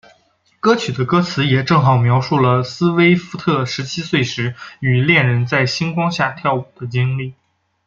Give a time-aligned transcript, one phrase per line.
[0.59, 7.35] 歌曲的歌词也正好描述了斯威夫特十七岁时与恋人在星光下跳舞的经历。